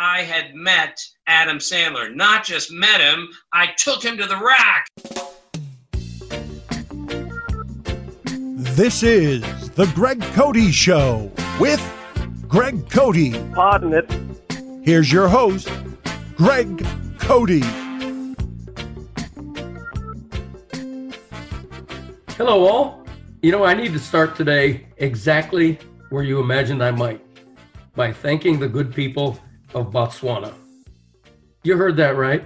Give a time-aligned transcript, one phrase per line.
[0.00, 0.96] I had met
[1.26, 2.14] Adam Sandler.
[2.14, 4.86] Not just met him, I took him to the rack.
[8.76, 11.82] This is The Greg Cody Show with
[12.46, 13.32] Greg Cody.
[13.52, 14.08] Pardon it.
[14.84, 15.68] Here's your host,
[16.36, 16.86] Greg
[17.18, 17.62] Cody.
[22.36, 23.04] Hello, all.
[23.42, 25.76] You know, I need to start today exactly
[26.10, 27.20] where you imagined I might
[27.96, 29.36] by thanking the good people
[29.74, 30.54] of Botswana.
[31.62, 32.44] You heard that right.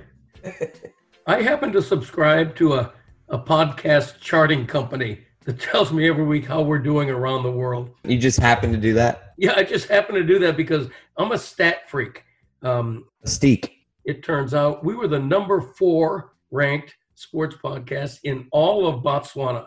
[1.27, 2.93] I happen to subscribe to a,
[3.29, 7.91] a podcast charting company that tells me every week how we're doing around the world.
[8.05, 9.35] You just happen to do that?
[9.39, 12.25] Yeah, I just happen to do that because I'm a stat freak.
[12.63, 13.73] Um, Steak.
[14.05, 19.67] it turns out we were the number four ranked sports podcast in all of Botswana,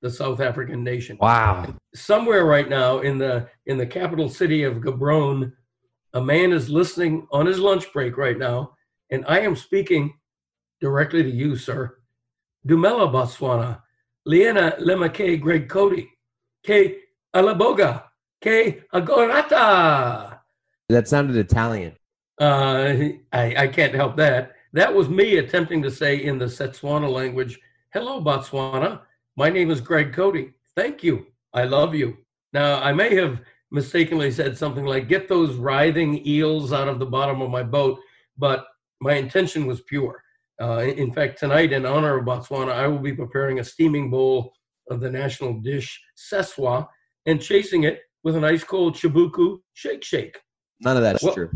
[0.00, 1.16] the South African nation.
[1.20, 1.72] Wow.
[1.94, 5.52] Somewhere right now in the in the capital city of Gaborone,
[6.14, 8.74] a man is listening on his lunch break right now,
[9.10, 10.14] and I am speaking
[10.80, 11.98] directly to you, sir.
[12.66, 13.82] Dumela Botswana,
[14.26, 16.08] Liena Lemake Greg Cody,
[16.62, 16.98] K
[17.34, 18.04] Alaboga,
[18.40, 20.40] K Agorata.
[20.88, 21.96] That sounded Italian.
[22.40, 22.94] Uh,
[23.32, 24.52] I, I can't help that.
[24.72, 27.60] That was me attempting to say in the Setswana language,
[27.92, 29.00] Hello, Botswana.
[29.36, 30.52] My name is Greg Cody.
[30.74, 31.26] Thank you.
[31.52, 32.16] I love you.
[32.54, 33.40] Now, I may have
[33.72, 37.98] mistakenly said something like, Get those writhing eels out of the bottom of my boat,
[38.38, 38.66] but
[39.00, 40.22] my intention was pure.
[40.60, 44.52] Uh, in fact, tonight, in honor of Botswana, I will be preparing a steaming bowl
[44.90, 46.00] of the national dish,
[46.32, 46.86] seswa,
[47.26, 50.38] and chasing it with an ice cold chibuku shake shake.
[50.80, 51.50] None of that's Well- true.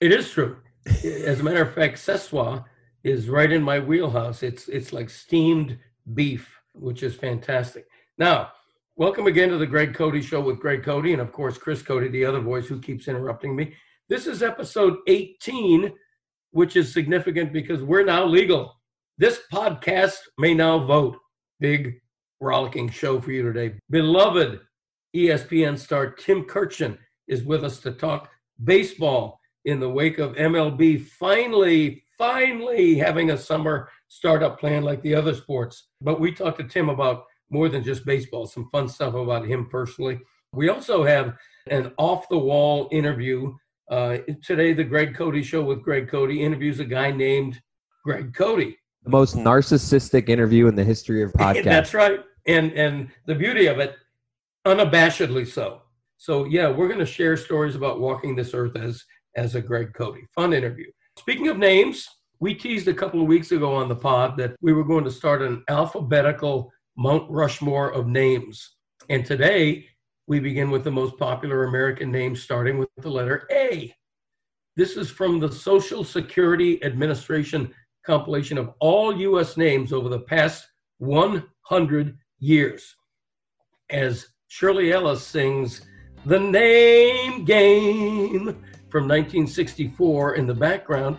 [0.00, 0.56] It is true.
[1.04, 2.64] As a matter of fact, seswa
[3.04, 4.42] is right in my wheelhouse.
[4.42, 5.78] It's it's like steamed
[6.14, 7.86] beef, which is fantastic.
[8.18, 8.50] Now,
[8.96, 12.08] welcome again to the Greg Cody Show with Greg Cody and of course Chris Cody,
[12.08, 13.74] the other voice who keeps interrupting me.
[14.08, 15.92] This is episode 18,
[16.50, 18.74] which is significant because we're now legal.
[19.16, 21.16] This podcast may now vote.
[21.58, 22.00] Big
[22.40, 23.74] rollicking show for you today.
[23.88, 24.60] Beloved
[25.16, 26.98] ESPN star Tim Kurkjian
[27.28, 28.30] is with us to talk
[28.62, 35.14] baseball in the wake of MLB finally, finally having a summer startup plan like the
[35.14, 35.88] other sports.
[36.02, 39.68] But we talked to Tim about more than just baseball, some fun stuff about him
[39.68, 40.18] personally.
[40.54, 41.36] We also have
[41.68, 43.54] an off the wall interview.
[43.90, 47.60] Uh, today, the Greg Cody Show with Greg Cody interviews a guy named
[48.04, 48.76] Greg Cody.
[49.04, 51.64] The most narcissistic interview in the history of podcasts.
[51.64, 52.20] That's right.
[52.46, 53.96] And and the beauty of it,
[54.66, 55.82] unabashedly so.
[56.16, 59.04] So yeah, we're going to share stories about walking this earth as
[59.36, 60.22] as a Greg Cody.
[60.34, 60.90] Fun interview.
[61.18, 62.08] Speaking of names,
[62.40, 65.10] we teased a couple of weeks ago on the pod that we were going to
[65.10, 68.76] start an alphabetical Mount Rushmore of names.
[69.08, 69.86] And today
[70.26, 73.94] we begin with the most popular American names starting with the letter A.
[74.76, 77.72] This is from the Social Security Administration
[78.04, 80.66] compilation of all US names over the past
[80.98, 82.94] 100 years.
[83.90, 85.82] As Shirley Ellis sings
[86.26, 88.44] The Name Game
[88.90, 91.16] from 1964 in the background,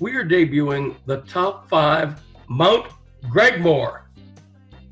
[0.00, 2.86] we are debuting the top five Mount
[3.26, 4.01] Gregmore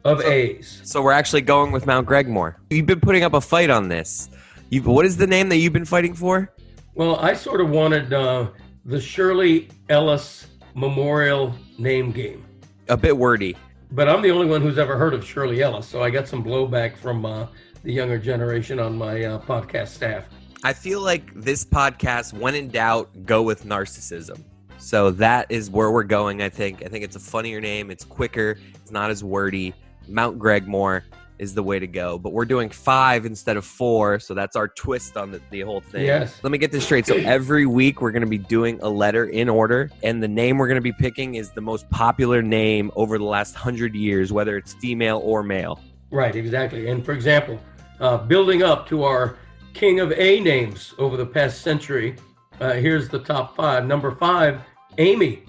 [0.04, 0.80] of A's.
[0.84, 2.56] So we're actually going with Mount Gregmore.
[2.70, 4.30] You've been putting up a fight on this.
[4.70, 6.52] You, what is the name that you've been fighting for?
[6.94, 8.48] Well, I sort of wanted uh,
[8.84, 12.44] the Shirley Ellis Memorial Name Game.
[12.88, 13.56] A bit wordy.
[13.92, 16.42] but I'm the only one who's ever heard of Shirley Ellis, so I got some
[16.44, 17.46] blowback from uh,
[17.82, 20.24] the younger generation on my uh, podcast staff.
[20.62, 24.42] I feel like this podcast, when in doubt, go with narcissism.
[24.78, 26.82] So that is where we're going, I think.
[26.84, 27.90] I think it's a funnier name.
[27.90, 28.58] It's quicker.
[28.74, 29.74] It's not as wordy.
[30.08, 31.02] Mount Gregmore
[31.38, 32.18] is the way to go.
[32.18, 34.20] But we're doing five instead of four.
[34.20, 36.04] So that's our twist on the, the whole thing.
[36.04, 36.38] Yes.
[36.42, 37.06] Let me get this straight.
[37.06, 39.90] So every week we're going to be doing a letter in order.
[40.02, 43.24] And the name we're going to be picking is the most popular name over the
[43.24, 45.80] last hundred years, whether it's female or male.
[46.10, 46.90] Right, exactly.
[46.90, 47.58] And for example,
[48.00, 49.38] uh, building up to our
[49.72, 52.16] king of A names over the past century,
[52.60, 53.86] uh, here's the top five.
[53.86, 54.60] Number five,
[54.98, 55.44] Amy.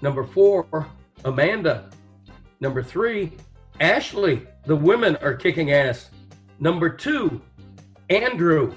[0.00, 0.88] Number four,
[1.26, 1.90] Amanda.
[2.60, 3.32] Number three,
[3.80, 4.46] Ashley.
[4.64, 6.10] The women are kicking ass.
[6.60, 7.40] Number two,
[8.10, 8.74] Andrew.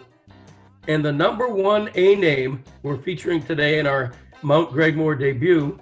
[0.88, 5.80] And the number one A name we're featuring today in our Mount Gregmore debut,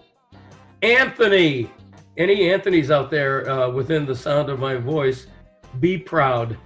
[0.82, 1.72] Anthony.
[2.18, 5.28] Any Anthony's out there uh, within the sound of my voice,
[5.80, 6.58] be proud.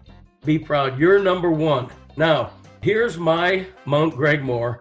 [0.45, 0.99] Be proud.
[0.99, 1.89] You're number one.
[2.17, 4.79] Now, here's my Mount Gregmore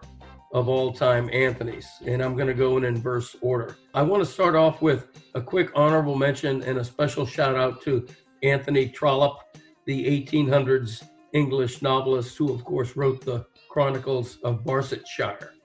[0.52, 3.76] of all time Anthony's, and I'm going to go in inverse order.
[3.94, 7.82] I want to start off with a quick honorable mention and a special shout out
[7.82, 8.06] to
[8.43, 9.38] Anthony Trollope,
[9.87, 15.50] the 1800s English novelist who, of course, wrote the Chronicles of Barsetshire.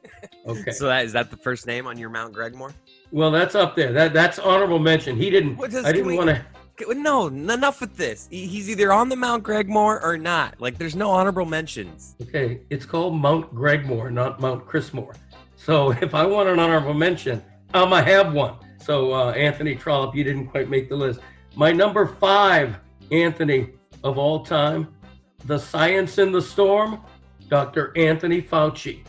[0.48, 0.72] Okay.
[0.72, 2.74] So that is that the first name on your Mount Gregmore?
[3.12, 3.92] Well, that's up there.
[3.92, 5.18] That that's honorable mention.
[5.18, 5.58] He didn't.
[5.58, 6.46] Does- I didn't want to.
[6.80, 8.28] Okay, No, enough with this.
[8.30, 10.60] He's either on the Mount Gregmore or not.
[10.60, 12.16] Like, there's no honorable mentions.
[12.22, 15.16] Okay, it's called Mount Gregmore, not Mount Chrismore.
[15.56, 17.44] So if I want an honorable mention,
[17.74, 18.56] I'm gonna have one.
[18.80, 21.20] So uh, Anthony Trollope, you didn't quite make the list.
[21.56, 22.78] My number five,
[23.12, 23.72] Anthony
[24.04, 24.88] of all time,
[25.46, 27.02] the science in the storm,
[27.50, 27.92] Dr.
[27.98, 29.04] Anthony Fauci.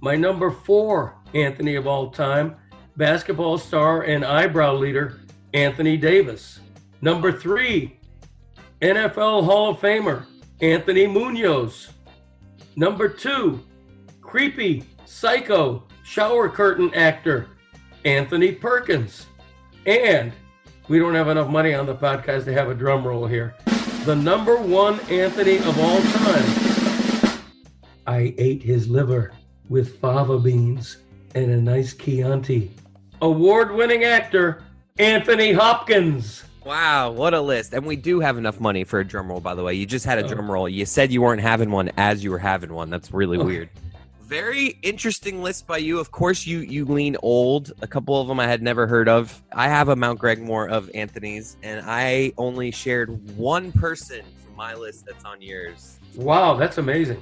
[0.00, 2.56] My number four, Anthony of all time,
[2.96, 5.20] basketball star and eyebrow leader,
[5.52, 6.60] Anthony Davis.
[7.04, 7.98] Number three,
[8.80, 10.24] NFL Hall of Famer,
[10.62, 11.90] Anthony Munoz.
[12.76, 13.62] Number two,
[14.22, 17.48] creepy, psycho, shower curtain actor,
[18.06, 19.26] Anthony Perkins.
[19.84, 20.32] And
[20.88, 23.54] we don't have enough money on the podcast to have a drum roll here.
[24.06, 27.42] The number one Anthony of all time.
[28.06, 29.34] I ate his liver
[29.68, 30.96] with fava beans
[31.34, 32.70] and a nice Chianti.
[33.20, 34.62] Award winning actor,
[34.96, 36.44] Anthony Hopkins.
[36.64, 37.74] Wow, what a list.
[37.74, 39.74] And we do have enough money for a drum roll, by the way.
[39.74, 40.28] You just had a Oh.
[40.28, 40.68] drum roll.
[40.68, 42.88] You said you weren't having one as you were having one.
[42.88, 43.44] That's really Oh.
[43.44, 43.68] weird.
[44.22, 45.98] Very interesting list by you.
[46.00, 47.72] Of course, you you lean old.
[47.82, 49.42] A couple of them I had never heard of.
[49.52, 54.74] I have a Mount Gregmore of Anthony's, and I only shared one person from my
[54.74, 55.98] list that's on yours.
[56.16, 57.20] Wow, that's amazing.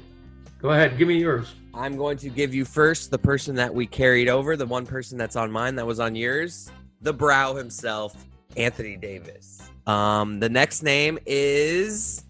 [0.60, 1.54] Go ahead, give me yours.
[1.74, 5.18] I'm going to give you first the person that we carried over, the one person
[5.18, 8.14] that's on mine that was on yours, the brow himself,
[8.56, 9.62] Anthony Davis.
[9.86, 12.24] Um, the next name is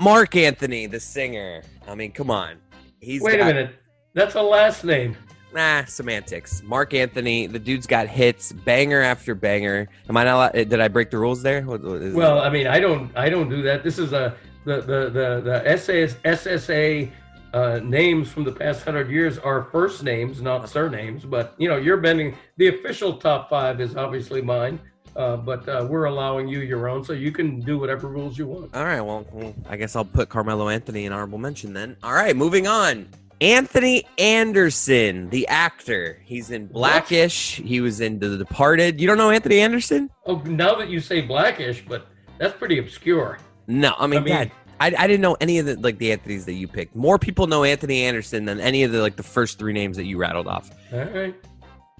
[0.00, 1.62] Marc Anthony, the singer.
[1.86, 2.56] I mean, come on.
[3.00, 3.74] He's Wait got, a minute.
[4.14, 5.16] That's a last name.
[5.54, 6.62] Nah, semantics.
[6.62, 9.88] Marc Anthony, the dude's got hits, banger after banger.
[10.08, 10.52] Am I not?
[10.52, 11.62] Did I break the rules there?
[11.62, 12.16] What- what is it?
[12.16, 13.82] Well, I mean, I don't, I don't do that.
[13.82, 17.10] This is a the the the the SAS, SSA
[17.54, 21.24] uh, names from the past hundred years are first names, not surnames.
[21.24, 22.36] But you know, you're bending.
[22.58, 24.78] The official top five is obviously mine,
[25.18, 28.46] uh, but uh, we're allowing you your own, so you can do whatever rules you
[28.46, 28.74] want.
[28.74, 31.96] All right, well, well, I guess I'll put Carmelo Anthony in honorable mention then.
[32.02, 33.08] All right, moving on.
[33.40, 36.20] Anthony Anderson, the actor.
[36.24, 37.56] He's in Blackish.
[37.56, 39.00] He was in The Departed.
[39.00, 40.10] You don't know Anthony Anderson?
[40.26, 42.06] Oh, now that you say Blackish, but
[42.38, 43.38] that's pretty obscure.
[43.66, 44.50] No, I mean, I mean-
[44.80, 46.94] I, I didn't know any of the like the Anthony's that you picked.
[46.94, 50.04] More people know Anthony Anderson than any of the like the first three names that
[50.04, 50.70] you rattled off.
[50.92, 51.34] All right.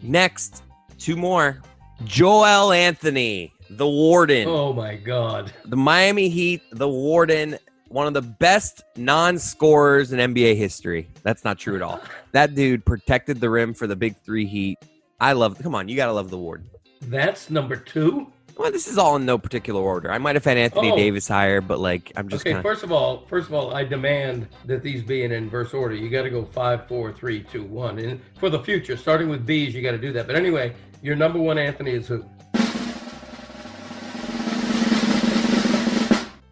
[0.01, 0.63] Next,
[0.97, 1.61] two more.
[2.05, 4.49] Joel Anthony, the Warden.
[4.49, 5.53] Oh my God.
[5.65, 7.59] the Miami Heat, the Warden,
[7.89, 11.09] one of the best non-scorers in NBA history.
[11.23, 12.01] That's not true at all.
[12.33, 14.79] That dude protected the rim for the Big Three Heat.
[15.19, 15.59] I love.
[15.63, 16.69] Come on, you gotta love the Warden.
[17.01, 18.31] That's number two.
[18.59, 20.13] Well, this is all in no particular order.
[20.13, 20.97] I might have had Anthony Oh.
[20.97, 22.71] Davis higher, but like I'm just okay, kind of.
[22.71, 25.95] first of all, first of all, I demand that these be in inverse order.
[25.95, 29.47] You got to go five, four, three, two, one, and for the future, starting with
[29.47, 30.27] B's, you got to do that.
[30.27, 32.25] But anyway, your number one Anthony is who?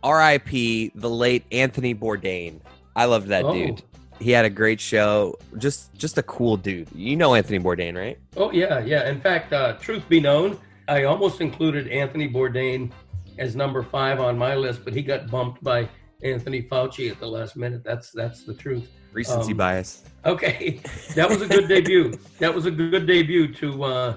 [0.03, 0.93] R.I.P.
[0.95, 2.61] the late Anthony Bourdain.
[2.95, 3.53] I loved that Oh.
[3.53, 3.83] dude.
[4.21, 5.35] He had a great show.
[5.59, 6.89] Just just a cool dude.
[6.95, 8.19] You know Anthony Bourdain, right?
[8.37, 9.11] Oh yeah, yeah.
[9.11, 10.59] In fact, uh, truth be known,
[10.89, 12.93] I almost included Anthony Bourdain
[13.39, 15.87] as number five on my list, but he got bumped by
[16.23, 17.85] Anthony Fauci at the last minute.
[17.85, 18.89] That's that's the truth.
[19.13, 20.05] Recency Um, bias.
[20.25, 20.81] Okay,
[21.15, 22.15] that was a good debut.
[22.39, 24.17] That was a good debut to uh,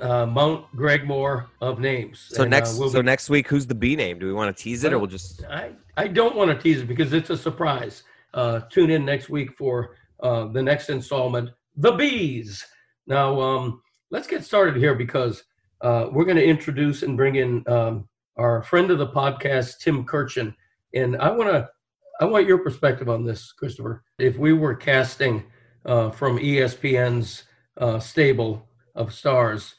[0.00, 2.26] uh, Mount Gregmore of names.
[2.30, 4.18] So And, uh, next, we'll so be- next week, who's the B name?
[4.18, 5.44] Do we want to tease it, or Well, we'll just?
[5.44, 8.02] I, I don't want to tease it because it's a surprise.
[8.34, 12.64] Uh, tune in next week for uh, the next installment, The Bees.
[13.06, 15.44] Now, um, let's get started here because
[15.80, 20.04] uh, we're going to introduce and bring in um, our friend of the podcast, Tim
[20.04, 20.54] Kurkjian.
[20.94, 21.68] And I want to,
[22.20, 24.02] I want your perspective on this, Christopher.
[24.18, 25.44] If we were casting
[25.84, 27.44] uh, from ESPN's
[27.78, 29.74] uh, stable of stars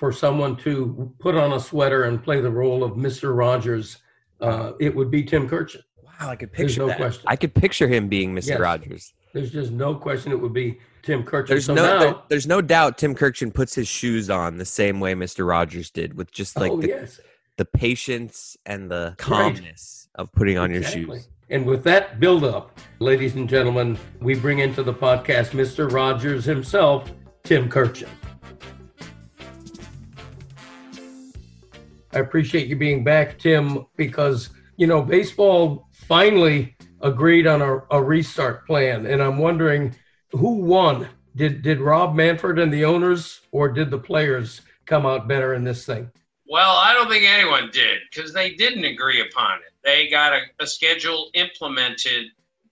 [0.00, 3.36] for someone to put on a sweater and play the role of Mr.
[3.36, 3.98] Rogers,
[4.40, 5.82] uh, it would be Tim Kurkjian.
[6.02, 6.96] Wow, I could There's picture no that.
[6.96, 7.22] question.
[7.26, 8.48] I could picture him being Mr.
[8.48, 8.60] Yes.
[8.60, 9.12] Rogers.
[9.34, 11.48] There's just no question it would be Tim Kurkjian.
[11.48, 14.64] There's so no, now, there- there's no doubt Tim Kurkjian puts his shoes on the
[14.64, 15.46] same way Mr.
[15.46, 17.20] Rogers did, with just like oh the, yes,
[17.58, 21.02] the patience and the calmness of putting on exactly.
[21.02, 21.28] your shoes.
[21.50, 25.92] And with that build up, ladies and gentlemen, we bring into the podcast Mr.
[25.92, 27.12] Rogers himself,
[27.44, 28.08] Tim Kurkjian.
[32.12, 38.02] I appreciate you being back, Tim, because you know baseball finally agreed on a, a
[38.02, 39.94] restart plan, and I'm wondering
[40.32, 41.08] who won.
[41.36, 45.64] Did did Rob Manfred and the owners, or did the players come out better in
[45.64, 46.10] this thing?
[46.46, 49.72] Well, I don't think anyone did because they didn't agree upon it.
[49.84, 52.26] They got a, a schedule implemented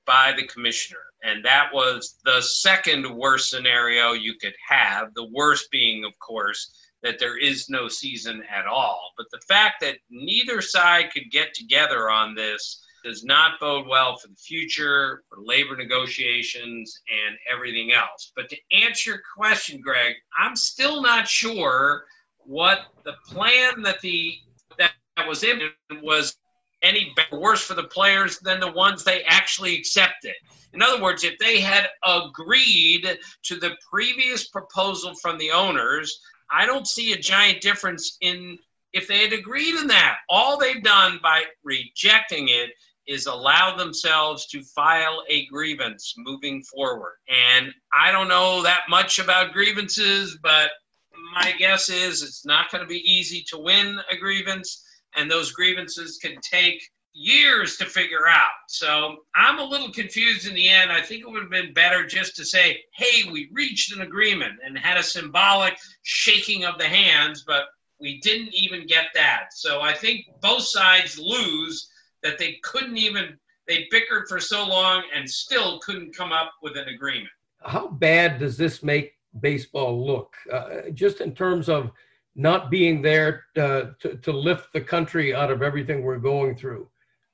[0.04, 0.98] by the commissioner.
[1.22, 5.14] And that was the second worst scenario you could have.
[5.14, 9.12] The worst being, of course, that there is no season at all.
[9.16, 14.16] But the fact that neither side could get together on this does not bode well
[14.16, 18.32] for the future, for labor negotiations, and everything else.
[18.34, 22.04] But to answer your question, Greg, I'm still not sure
[22.38, 24.34] what the plan that the
[24.78, 24.92] that
[25.26, 25.60] was in
[26.02, 26.36] was
[26.82, 30.34] any worse for the players than the ones they actually accepted.
[30.72, 36.66] In other words, if they had agreed to the previous proposal from the owners, I
[36.66, 38.58] don't see a giant difference in
[38.92, 40.18] if they had agreed in that.
[40.28, 42.70] All they've done by rejecting it
[43.06, 47.16] is allow themselves to file a grievance moving forward.
[47.28, 50.70] And I don't know that much about grievances, but
[51.34, 54.84] my guess is it's not going to be easy to win a grievance,
[55.16, 56.82] and those grievances can take
[57.18, 58.46] years to figure out.
[58.68, 60.92] So I'm a little confused in the end.
[60.92, 64.52] I think it would have been better just to say, hey, we reached an agreement
[64.64, 67.64] and had a symbolic shaking of the hands, but
[68.00, 69.46] we didn't even get that.
[69.50, 71.90] So I think both sides lose
[72.22, 76.76] that they couldn't even, they bickered for so long and still couldn't come up with
[76.76, 77.32] an agreement.
[77.62, 80.34] How bad does this make baseball look?
[80.52, 81.90] Uh, just in terms of
[82.36, 86.88] not being there uh, to, to lift the country out of everything we're going through.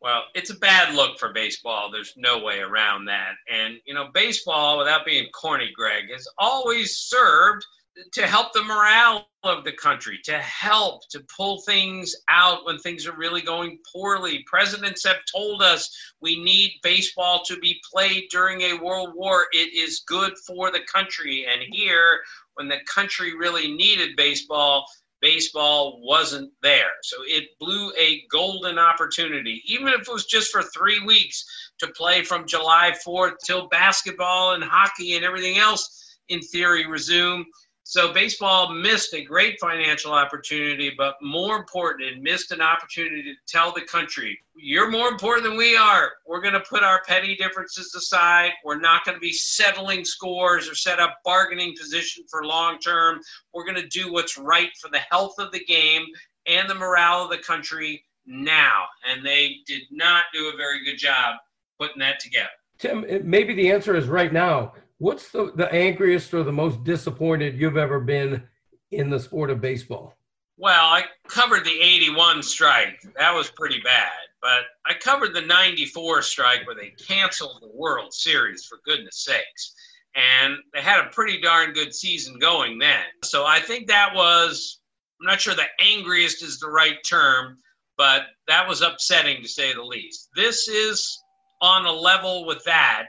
[0.04, 1.90] Well, it's a bad look for baseball.
[1.90, 3.36] There's no way around that.
[3.50, 7.64] And, you know, baseball, without being corny, Greg, has always served
[8.12, 13.06] to help the morale of the country, to help to pull things out when things
[13.06, 14.44] are really going poorly.
[14.46, 15.88] Presidents have told us
[16.20, 19.46] we need baseball to be played during a world war.
[19.52, 21.46] It is good for the country.
[21.50, 22.20] And here,
[22.56, 24.84] when the country really needed baseball,
[25.24, 26.92] baseball wasn't there.
[27.02, 31.42] So it blew a golden opportunity, even if it was just for three weeks
[31.78, 37.46] to play from July 4th till basketball and hockey and everything else, in theory, resume.
[37.86, 43.34] So baseball missed a great financial opportunity, but more important, it missed an opportunity to
[43.46, 46.12] tell the country, you're more important than we are.
[46.26, 48.52] We're going to put our petty differences aside.
[48.64, 53.20] We're not going to be settling scores or set up bargaining position for long term.
[53.52, 56.06] We're going to do what's right for the health of the game
[56.46, 58.84] and the morale of the country now.
[59.06, 61.36] And they did not do a very good job
[61.78, 62.48] putting that together.
[62.78, 67.58] Tim, maybe the answer is right now What's the, the angriest or the most disappointed
[67.58, 68.42] you've ever been
[68.90, 70.16] in the sport of baseball?
[70.56, 73.00] Well, I covered the 81 strike.
[73.16, 74.12] That was pretty bad.
[74.40, 79.74] But I covered the 94 strike where they canceled the World Series, for goodness sakes.
[80.14, 83.04] And they had a pretty darn good season going then.
[83.24, 84.80] So I think that was,
[85.20, 87.56] I'm not sure the angriest is the right term,
[87.96, 90.28] but that was upsetting to say the least.
[90.36, 91.20] This is
[91.60, 93.08] on a level with that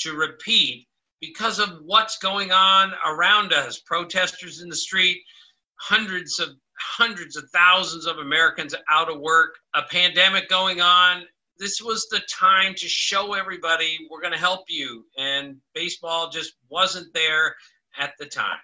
[0.00, 0.85] to repeat
[1.20, 5.18] because of what's going on around us protesters in the street
[5.80, 11.22] hundreds of hundreds of thousands of americans out of work a pandemic going on.
[11.58, 16.54] This was the time to show everybody we're going to help you and baseball just
[16.68, 17.54] wasn't there
[17.98, 18.58] at the time.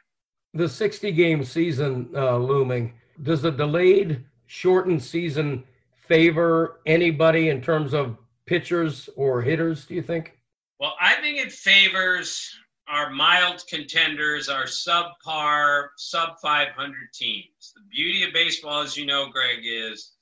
[0.55, 2.93] The 60 game season uh, looming
[3.23, 5.65] does the delayed shortened season
[6.07, 10.37] favor anybody in terms of pitchers or hitters do you think
[10.83, 12.53] well, I think it favors
[12.89, 17.73] our mild contenders, our subpar, sub 500 teams.
[17.77, 20.15] The beauty of baseball, as you know, Greg, is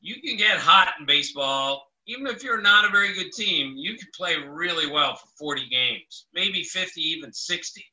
[0.00, 1.86] you can get hot in baseball.
[2.08, 5.68] Even if you're not a very good team, you can play really well for 40
[5.68, 7.84] games, maybe 50, even 60.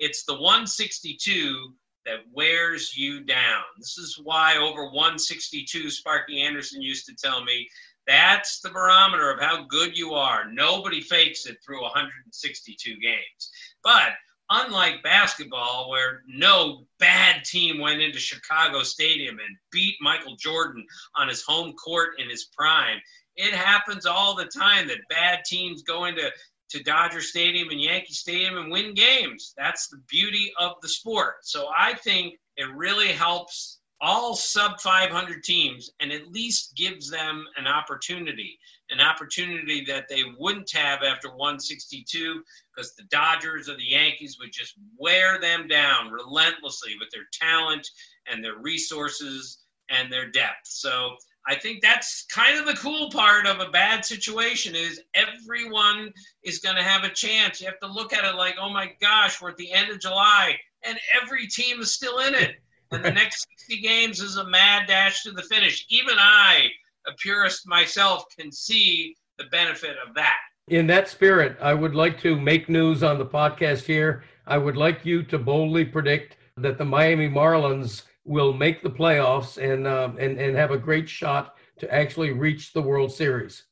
[0.00, 1.74] It's the 162
[2.06, 3.62] that wears you down.
[3.78, 7.68] This is why over 162, Sparky Anderson used to tell me
[8.08, 10.50] that's the barometer of how good you are.
[10.50, 13.50] Nobody fakes it through 162 games.
[13.84, 14.14] But
[14.50, 20.86] unlike basketball, where no bad team went into Chicago Stadium and beat Michael Jordan
[21.16, 22.98] on his home court in his prime,
[23.36, 26.32] it happens all the time that bad teams go into
[26.70, 29.54] to Dodger Stadium and Yankee Stadium and win games.
[29.56, 31.36] That's the beauty of the sport.
[31.42, 37.44] So I think it really helps all sub 500 teams and at least gives them
[37.56, 38.58] an opportunity,
[38.90, 42.42] an opportunity that they wouldn't have after 162
[42.74, 47.86] because the Dodgers or the Yankees would just wear them down relentlessly with their talent
[48.30, 49.58] and their resources
[49.90, 50.66] and their depth.
[50.66, 56.12] So I think that's kind of the cool part of a bad situation is everyone
[56.44, 57.60] is going to have a chance.
[57.60, 59.98] You have to look at it like, oh my gosh, we're at the end of
[59.98, 62.56] July and every team is still in it
[62.90, 65.84] and the next 60 games is a mad dash to the finish.
[65.88, 66.68] Even I,
[67.06, 70.36] a purist myself, can see the benefit of that.
[70.68, 74.24] In that spirit, I would like to make news on the podcast here.
[74.46, 79.56] I would like you to boldly predict that the Miami Marlins will make the playoffs
[79.56, 83.64] and um, and and have a great shot to actually reach the World Series.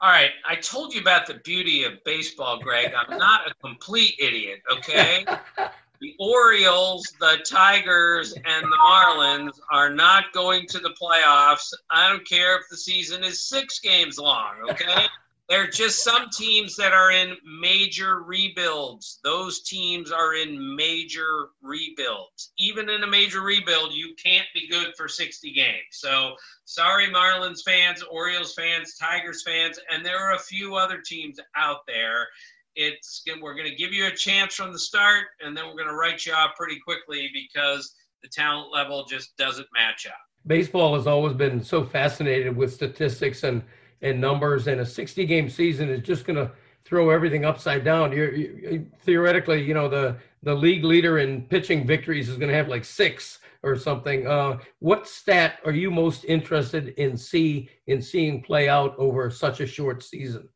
[0.00, 2.92] All right, I told you about the beauty of baseball, Greg.
[2.94, 5.24] I'm not a complete idiot, okay?
[6.04, 11.72] the Orioles, the Tigers, and the Marlins are not going to the playoffs.
[11.90, 15.06] I don't care if the season is six games long, okay?
[15.46, 19.20] There are just some teams that are in major rebuilds.
[19.22, 22.52] Those teams are in major rebuilds.
[22.58, 25.84] Even in a major rebuild, you can't be good for 60 games.
[25.90, 31.38] So, sorry, Marlins fans, Orioles fans, Tigers fans, and there are a few other teams
[31.54, 32.28] out there.
[32.76, 35.88] It's we're going to give you a chance from the start, and then we're going
[35.88, 40.14] to write you off pretty quickly because the talent level just doesn't match up.
[40.46, 43.62] Baseball has always been so fascinated with statistics and
[44.02, 46.50] and numbers, and a 60 game season is just going to
[46.84, 48.12] throw everything upside down.
[48.12, 52.56] You're, you, theoretically, you know, the the league leader in pitching victories is going to
[52.56, 54.26] have like six or something.
[54.26, 59.60] Uh, what stat are you most interested in see in seeing play out over such
[59.60, 60.48] a short season?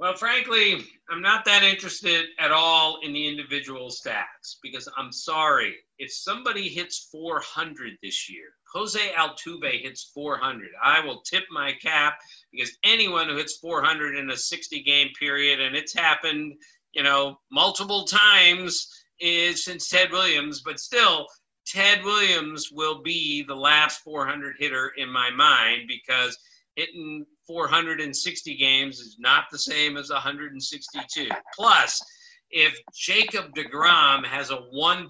[0.00, 5.74] Well, frankly, I'm not that interested at all in the individual stats because I'm sorry.
[5.98, 12.16] If somebody hits 400 this year, Jose Altuve hits 400, I will tip my cap
[12.50, 16.54] because anyone who hits 400 in a 60 game period, and it's happened,
[16.92, 18.88] you know, multiple times
[19.20, 21.26] is since Ted Williams, but still,
[21.66, 26.38] Ted Williams will be the last 400 hitter in my mind because
[26.74, 31.28] hitting 460 games is not the same as 162.
[31.56, 32.00] Plus,
[32.52, 35.08] if Jacob DeGrom has a 1.10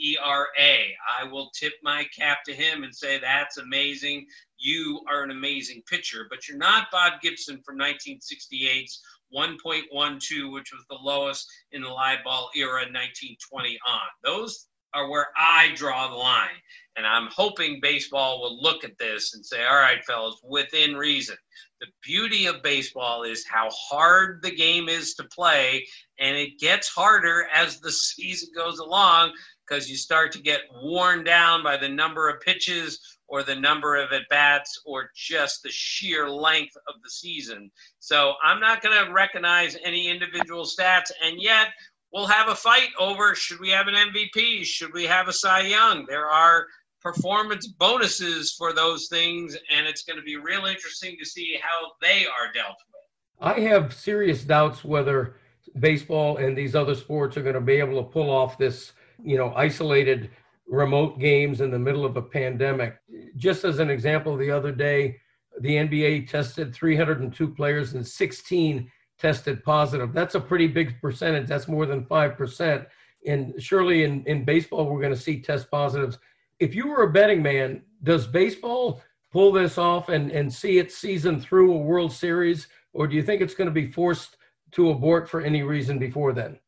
[0.00, 4.26] ERA, I will tip my cap to him and say, that's amazing.
[4.56, 9.02] You are an amazing pitcher, but you're not Bob Gibson from 1968's
[9.34, 14.00] 1.12, which was the lowest in the live ball era 1920 on.
[14.22, 16.48] Those are where I draw the line.
[16.96, 21.36] And I'm hoping baseball will look at this and say, all right, fellas, within reason.
[21.80, 25.86] The beauty of baseball is how hard the game is to play,
[26.18, 29.32] and it gets harder as the season goes along
[29.66, 33.96] because you start to get worn down by the number of pitches or the number
[33.96, 37.70] of at bats or just the sheer length of the season.
[37.98, 41.68] So I'm not going to recognize any individual stats, and yet
[42.12, 44.64] we'll have a fight over should we have an MVP?
[44.64, 46.06] Should we have a Cy Young?
[46.06, 46.66] There are
[47.04, 51.92] performance bonuses for those things, and it's going to be real interesting to see how
[52.00, 53.46] they are dealt with.
[53.46, 55.36] I have serious doubts whether
[55.78, 59.36] baseball and these other sports are going to be able to pull off this, you
[59.36, 60.30] know, isolated
[60.66, 62.96] remote games in the middle of a pandemic.
[63.36, 65.20] Just as an example, the other day,
[65.60, 70.12] the NBA tested 302 players and 16 tested positive.
[70.12, 71.48] That's a pretty big percentage.
[71.48, 72.86] That's more than 5%.
[73.26, 76.18] And surely in, in baseball, we're going to see test positives.
[76.60, 80.96] If you were a betting man, does baseball pull this off and, and see its
[80.96, 82.68] season through a World Series?
[82.92, 84.36] Or do you think it's going to be forced
[84.72, 86.58] to abort for any reason before then?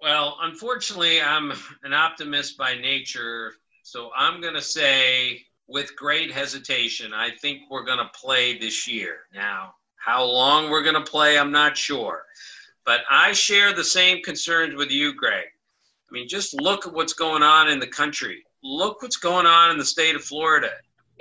[0.00, 3.52] Well, unfortunately, I'm an optimist by nature.
[3.82, 8.86] So I'm going to say, with great hesitation, I think we're going to play this
[8.86, 9.20] year.
[9.34, 12.22] Now, how long we're going to play, I'm not sure.
[12.84, 15.46] But I share the same concerns with you, Greg.
[16.08, 18.44] I mean, just look at what's going on in the country.
[18.68, 20.70] Look what's going on in the state of Florida,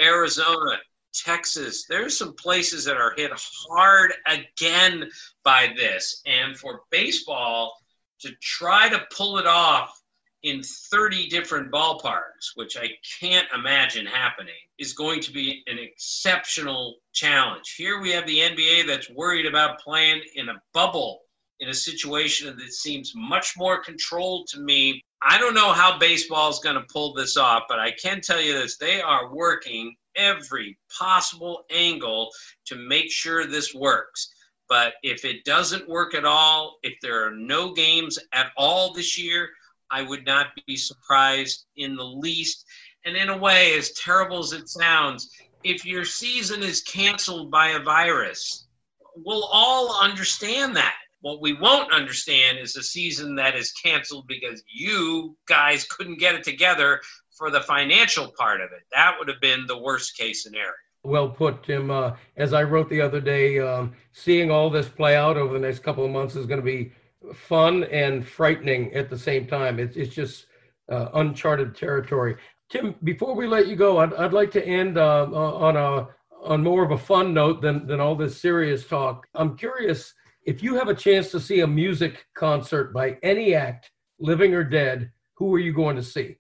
[0.02, 0.80] Arizona,
[1.14, 1.86] Texas.
[1.88, 5.08] There's some places that are hit hard again
[5.44, 6.24] by this.
[6.26, 7.78] And for baseball
[8.22, 10.02] to try to pull it off
[10.42, 16.96] in 30 different ballparks, which I can't imagine happening, is going to be an exceptional
[17.14, 17.76] challenge.
[17.78, 21.22] Here we have the NBA that's worried about playing in a bubble
[21.60, 25.05] in a situation that seems much more controlled to me.
[25.28, 28.40] I don't know how baseball is going to pull this off, but I can tell
[28.40, 32.30] you this they are working every possible angle
[32.66, 34.32] to make sure this works.
[34.70, 39.18] But if it doesn't work at all, if there are no games at all this
[39.18, 39.50] year,
[39.90, 42.66] I would not be surprised in the least.
[43.04, 45.32] And in a way, as terrible as it sounds,
[45.64, 48.68] if your season is canceled by a virus,
[49.16, 50.96] we'll all understand that.
[51.26, 56.36] What we won't understand is a season that is canceled because you guys couldn't get
[56.36, 57.02] it together
[57.36, 58.84] for the financial part of it.
[58.92, 60.74] That would have been the worst case scenario.
[61.04, 61.90] Well put, Tim.
[61.90, 65.60] Uh, as I wrote the other day, um, seeing all this play out over the
[65.60, 66.92] next couple of months is going to be
[67.34, 69.80] fun and frightening at the same time.
[69.80, 70.46] It's, it's just
[70.92, 72.36] uh, uncharted territory.
[72.70, 76.08] Tim, before we let you go, I'd, I'd like to end uh, on a
[76.44, 80.14] on more of a fun note than, than all this serious talk, I'm curious
[80.46, 84.64] if you have a chance to see a music concert by any act, living or
[84.64, 86.38] dead, who are you going to see?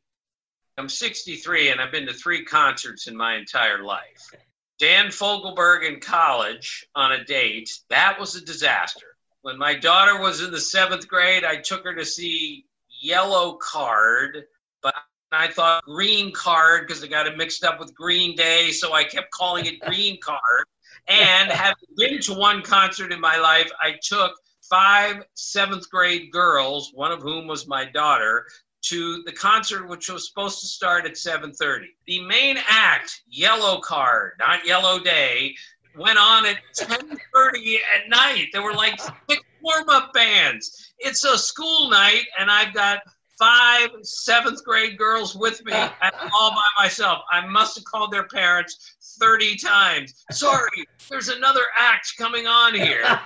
[0.77, 4.31] I'm 63 and I've been to three concerts in my entire life.
[4.77, 9.15] Dan Fogelberg in college on a date, that was a disaster.
[9.41, 12.65] When my daughter was in the seventh grade, I took her to see
[13.03, 14.43] Yellowcard,
[14.83, 14.95] but
[15.31, 19.03] I thought Green Card because I got it mixed up with Green Day, so I
[19.03, 20.65] kept calling it Green Card.
[21.07, 24.33] And having been to one concert in my life, I took
[24.69, 28.47] five seventh grade girls, one of whom was my daughter,
[28.85, 34.33] to the concert which was supposed to start at 7.30 the main act yellow card
[34.37, 35.55] not yellow day
[35.97, 38.47] went on at 10.30 at night.
[38.51, 40.93] There were like six warm-up bands.
[40.99, 42.99] It's a school night and i've got
[43.37, 45.73] five seventh grade girls with me
[46.33, 52.13] all by myself i must have called their parents 30 times sorry there's another act
[52.17, 53.03] coming on here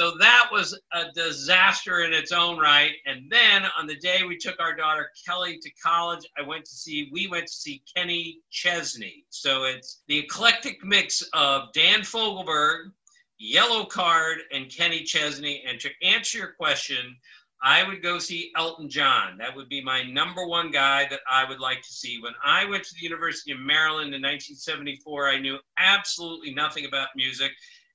[0.00, 2.92] so that was a disaster in its own right.
[3.04, 6.70] And then on the day we took our daughter Kelly to college, I went to
[6.70, 9.26] see, we went to see Kenny Chesney.
[9.28, 12.92] So it's the eclectic mix of Dan Fogelberg,
[13.42, 15.64] Yellowcard, and Kenny Chesney.
[15.68, 17.16] And to answer your question,
[17.62, 19.36] I would go see Elton John.
[19.38, 22.20] That would be my number one guy that I would like to see.
[22.20, 27.08] When I went to the University of Maryland in 1974, I knew absolutely nothing about
[27.14, 27.52] music.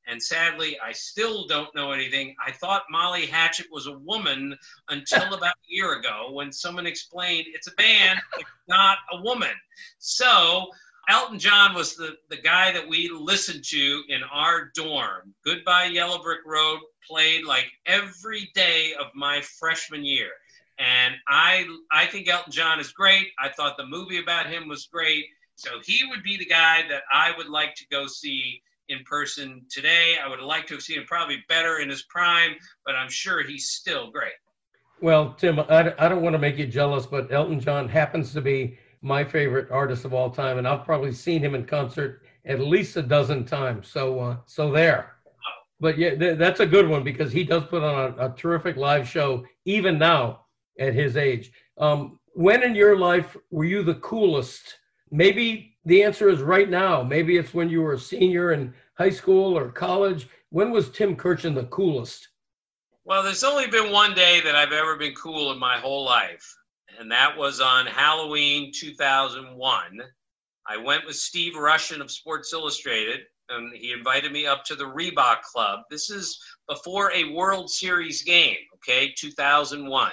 [0.07, 2.35] And sadly, I still don't know anything.
[2.45, 4.55] I thought Molly Hatchet was a woman
[4.89, 9.53] until about a year ago when someone explained it's a band, it's not a woman.
[9.97, 10.67] So
[11.07, 15.33] Elton John was the, the guy that we listened to in our dorm.
[15.43, 20.29] Goodbye Yellow Brick Road played like every day of my freshman year.
[20.79, 23.27] And I I think Elton John is great.
[23.39, 25.25] I thought the movie about him was great.
[25.55, 29.65] So he would be the guy that I would like to go see in person
[29.69, 30.15] today.
[30.23, 33.41] I would like to have seen him probably better in his prime, but I'm sure
[33.41, 34.33] he's still great.
[35.01, 38.41] Well, Tim, I, I don't want to make you jealous, but Elton John happens to
[38.41, 42.59] be my favorite artist of all time, and I've probably seen him in concert at
[42.59, 43.87] least a dozen times.
[43.87, 45.13] So, uh, so there.
[45.79, 48.77] But yeah, th- that's a good one because he does put on a, a terrific
[48.77, 50.45] live show, even now
[50.79, 51.51] at his age.
[51.77, 54.79] Um, when in your life were you the coolest?
[55.11, 57.03] Maybe the answer is right now.
[57.03, 60.27] Maybe it's when you were a senior in high school or college.
[60.49, 62.29] When was Tim Kurkjian the coolest?
[63.03, 66.55] Well, there's only been one day that I've ever been cool in my whole life,
[66.99, 70.01] and that was on Halloween 2001.
[70.67, 74.85] I went with Steve Rushin of Sports Illustrated, and he invited me up to the
[74.85, 75.81] Reebok Club.
[75.89, 80.11] This is before a World Series game, okay, 2001.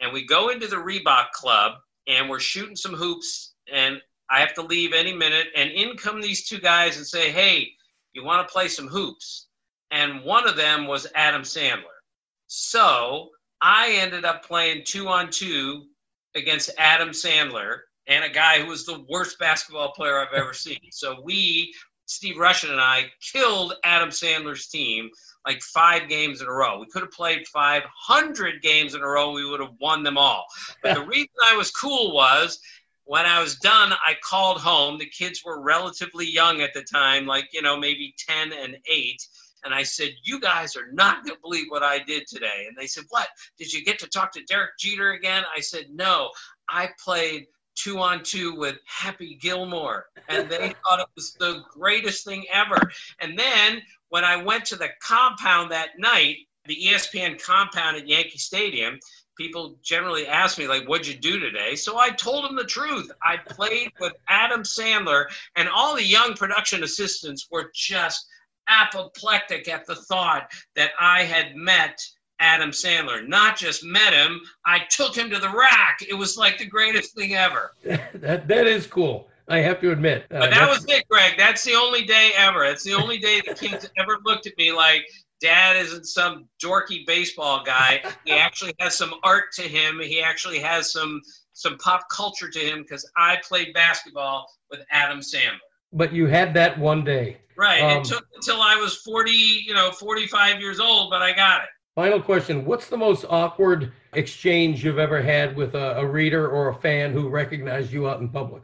[0.00, 1.72] And we go into the Reebok Club,
[2.06, 5.48] and we're shooting some hoops, and I have to leave any minute.
[5.56, 7.68] And in come these two guys and say, hey,
[8.12, 9.48] you want to play some hoops?
[9.90, 11.98] And one of them was Adam Sandler.
[12.46, 13.30] So
[13.60, 15.86] I ended up playing two on two
[16.34, 20.90] against Adam Sandler and a guy who was the worst basketball player I've ever seen.
[20.90, 21.72] So we,
[22.06, 25.10] Steve Rushin and I, killed Adam Sandler's team
[25.46, 26.78] like five games in a row.
[26.78, 29.32] We could have played 500 games in a row.
[29.32, 30.44] We would have won them all.
[30.82, 32.60] But the reason I was cool was
[33.04, 34.98] when I was done, I called home.
[34.98, 39.26] The kids were relatively young at the time, like, you know, maybe 10 and 8.
[39.64, 42.66] And I said, You guys are not going to believe what I did today.
[42.68, 43.28] And they said, What?
[43.58, 45.44] Did you get to talk to Derek Jeter again?
[45.54, 46.30] I said, No,
[46.68, 50.06] I played two on two with Happy Gilmore.
[50.28, 52.78] And they thought it was the greatest thing ever.
[53.20, 58.38] And then when I went to the compound that night, the ESPN compound at Yankee
[58.38, 58.98] Stadium,
[59.40, 63.10] people generally ask me like what'd you do today so i told them the truth
[63.22, 65.24] i played with adam sandler
[65.56, 68.26] and all the young production assistants were just
[68.70, 72.00] apoplectic at the thought that i had met
[72.38, 76.56] adam sandler not just met him i took him to the rack it was like
[76.58, 77.72] the greatest thing ever
[78.14, 80.26] that that is cool I have to admit.
[80.30, 81.32] Uh, but that was it, Greg.
[81.36, 82.62] That's the only day ever.
[82.64, 85.04] It's the only day the kids ever looked at me like,
[85.40, 88.02] dad isn't some dorky baseball guy.
[88.24, 89.98] He actually has some art to him.
[90.00, 91.20] He actually has some
[91.52, 95.58] some pop culture to him because I played basketball with Adam Sandler.
[95.92, 97.38] But you had that one day.
[97.56, 97.82] Right.
[97.82, 101.62] Um, it took until I was 40, you know, 45 years old, but I got
[101.62, 101.68] it.
[101.94, 102.64] Final question.
[102.64, 107.12] What's the most awkward exchange you've ever had with a, a reader or a fan
[107.12, 108.62] who recognized you out in public?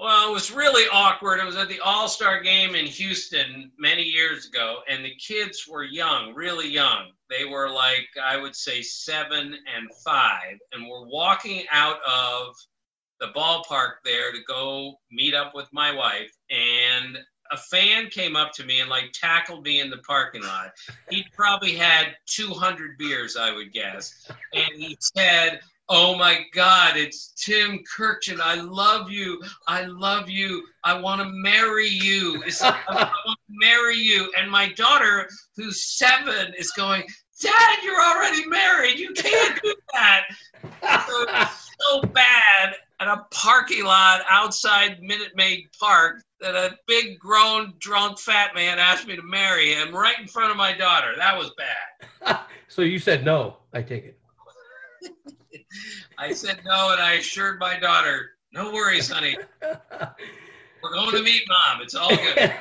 [0.00, 1.40] Well, it was really awkward.
[1.40, 5.66] It was at the All Star game in Houston many years ago, and the kids
[5.68, 7.10] were young, really young.
[7.28, 12.54] They were like, I would say, seven and five, and we're walking out of
[13.20, 16.30] the ballpark there to go meet up with my wife.
[16.50, 17.18] And
[17.52, 20.70] a fan came up to me and like tackled me in the parking lot.
[21.10, 24.30] He probably had 200 beers, I would guess.
[24.52, 25.60] And he said,
[25.92, 28.40] Oh my God, it's Tim Kurkjian.
[28.40, 29.42] I love you.
[29.66, 30.64] I love you.
[30.84, 32.40] I want to marry you.
[32.60, 34.32] Like, I want to marry you.
[34.38, 37.02] And my daughter, who's seven, is going,
[37.40, 38.98] Dad, you're already married.
[38.98, 40.26] You can't do that.
[41.06, 41.26] So
[41.80, 48.18] so bad at a parking lot outside Minute Maid Park that a big, grown, drunk,
[48.18, 51.14] fat man asked me to marry him right in front of my daughter.
[51.16, 52.40] That was bad.
[52.68, 54.18] so you said no, I take it.
[56.18, 59.36] I said no, and I assured my daughter, no worries, honey.
[59.62, 61.82] We're going to meet mom.
[61.82, 62.54] It's all good.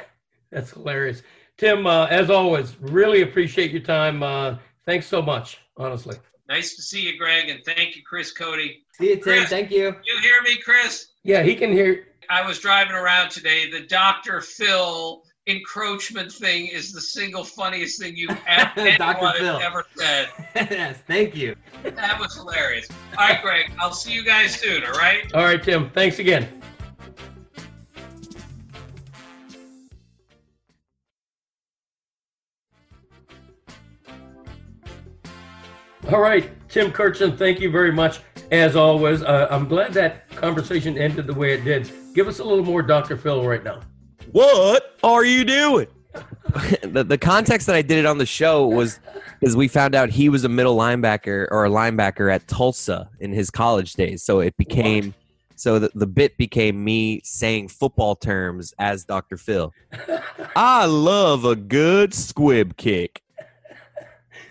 [0.51, 1.23] That's hilarious.
[1.57, 4.23] Tim, uh, as always, really appreciate your time.
[4.23, 6.17] Uh, thanks so much, honestly.
[6.47, 8.83] Nice to see you, Greg, and thank you, Chris Cody.
[8.93, 9.21] See you, Tim.
[9.23, 9.95] Chris, Thank you.
[10.05, 11.09] You hear me, Chris?
[11.23, 12.07] Yeah, he can hear.
[12.29, 13.69] I was driving around today.
[13.69, 14.41] The Dr.
[14.41, 18.97] Phil encroachment thing is the single funniest thing you've ever, anyone
[19.31, 19.59] has Phil.
[19.59, 20.29] ever said.
[20.55, 21.55] yes, thank you.
[21.83, 22.87] That was hilarious.
[23.17, 25.31] All right, Greg, I'll see you guys soon, all right?
[25.33, 25.89] All right, Tim.
[25.91, 26.61] Thanks again.
[36.11, 38.21] All right, Tim Kurkjian, thank you very much.
[38.51, 41.91] As always, uh, I'm glad that conversation ended the way it did.
[42.15, 43.15] Give us a little more Dr.
[43.15, 43.81] Phil right now.
[44.31, 45.85] What are you doing?
[46.81, 48.99] the, the context that I did it on the show was
[49.41, 53.31] is we found out he was a middle linebacker or a linebacker at Tulsa in
[53.31, 54.23] his college days.
[54.23, 55.13] So it became
[55.55, 59.37] so the, the bit became me saying football terms as Dr.
[59.37, 59.73] Phil.
[60.55, 63.21] I love a good squib kick.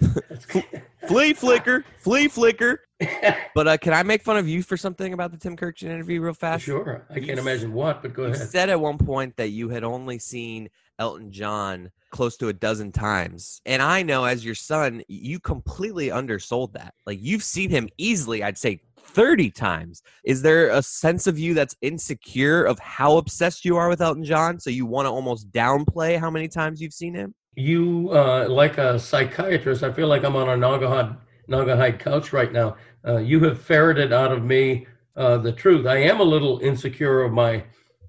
[1.08, 2.80] Flea flicker, flea flicker.
[3.54, 6.20] But uh, can I make fun of you for something about the Tim Kurkjian interview
[6.20, 6.64] real fast?
[6.64, 7.04] Sure.
[7.10, 8.38] I can't imagine what, but go ahead.
[8.38, 12.52] You said at one point that you had only seen Elton John close to a
[12.52, 13.60] dozen times.
[13.66, 16.94] And I know as your son, you completely undersold that.
[17.06, 20.02] Like you've seen him easily, I'd say 30 times.
[20.24, 24.24] Is there a sense of you that's insecure of how obsessed you are with Elton
[24.24, 24.60] John?
[24.60, 27.34] So you want to almost downplay how many times you've seen him?
[27.56, 31.16] You, uh, like a psychiatrist, I feel like I'm on a Naugahyde,
[31.48, 32.76] Naugahyde couch right now.
[33.06, 35.86] Uh, you have ferreted out of me uh, the truth.
[35.86, 37.64] I am a little insecure of my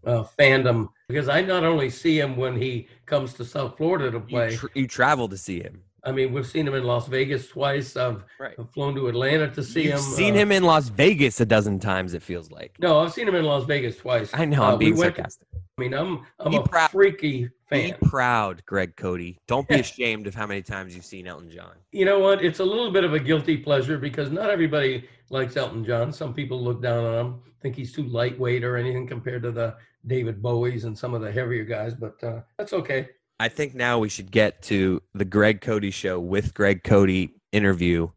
[0.05, 4.17] uh, fandom because I not only see him when he comes to South Florida to
[4.17, 4.57] You, play.
[4.75, 5.81] you travel to see him.
[6.03, 7.97] I mean, we've seen him in Las Vegas twice.
[7.97, 8.55] I've, Right.
[8.73, 9.99] Flown to Atlanta to see You've him.
[9.99, 12.75] seen uh, him in Las Vegas a dozen times, it feels like.
[12.79, 14.29] No, I've seen him in Las Vegas twice.
[14.33, 15.47] I know, Uh, I'm we being went- sarcastic.
[15.77, 17.95] I mean, I'm I'm Be a proud- freaky fan.
[17.99, 19.37] Be proud, Greg Cody.
[19.47, 21.73] Don't be ashamed of how many times you've seen Elton John.
[21.91, 22.43] You know what?
[22.43, 26.11] It's a little bit of a guilty pleasure because not everybody likes Elton John.
[26.11, 29.75] Some people look down on him, think he's too lightweight or anything compared to the
[30.07, 33.09] David Bowies and some of the heavier guys, but uh, that's okay.
[33.39, 38.09] I think now we should get to the Greg Cody show with Greg Cody interview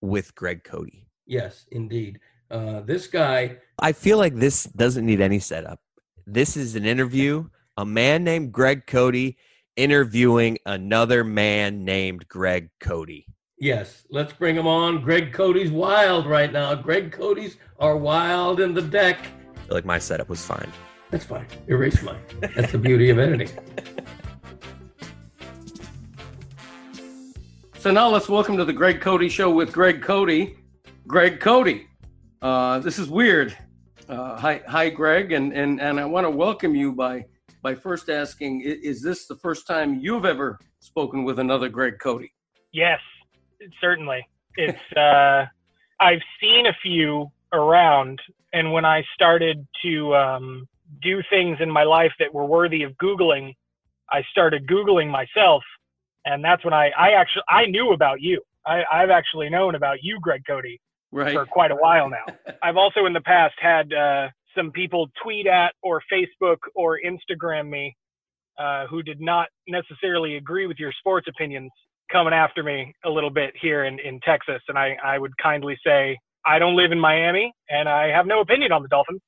[0.00, 1.06] with Greg Cody.
[1.26, 2.20] Yes, indeed.
[2.50, 5.80] Uh, this guy, I feel like this doesn't need any setup.
[6.26, 9.36] This is an interview, a man named Greg Cody
[9.76, 13.24] interviewing another man named Greg Cody.
[13.60, 15.00] yes, let's bring him on.
[15.00, 16.74] Greg Cody's wild right now.
[16.74, 19.20] Greg Cody's are wild in the deck.
[19.20, 20.72] I feel like my setup was fine.
[21.10, 21.46] That's fine.
[21.68, 22.20] Erase mine.
[22.56, 23.50] That's the beauty of editing.
[27.78, 30.56] So now let's welcome to the Greg Cody Show with Greg Cody.
[31.06, 31.86] Greg Cody.
[32.42, 33.56] Uh, this is weird.
[34.08, 37.24] Uh, hi, hi, Greg, and and and I want to welcome you by
[37.62, 42.32] by first asking: Is this the first time you've ever spoken with another Greg Cody?
[42.72, 43.00] Yes,
[43.80, 44.26] certainly.
[44.56, 45.46] It's uh,
[46.00, 48.20] I've seen a few around,
[48.52, 50.68] and when I started to um,
[51.02, 53.54] do things in my life that were worthy of googling,
[54.10, 55.62] I started googling myself,
[56.24, 58.42] and that's when I I actually I knew about you.
[58.66, 60.78] I, I've actually known about you, Greg Cody,
[61.10, 61.32] Right.
[61.32, 62.24] for quite a while now.
[62.62, 67.68] I've also in the past had uh, some people tweet at or Facebook or Instagram
[67.68, 67.94] me
[68.58, 71.70] uh, who did not necessarily agree with your sports opinions
[72.10, 74.60] coming after me a little bit here in, in Texas.
[74.68, 78.40] And I, I would kindly say, I don't live in Miami and I have no
[78.40, 79.20] opinion on the Dolphins.